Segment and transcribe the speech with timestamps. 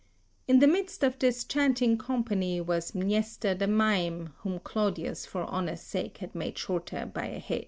[0.47, 5.81] In the midst of this chanting company was Mnester the mime, whom Claudius for honour's
[5.81, 7.59] sake had made shorter by a head.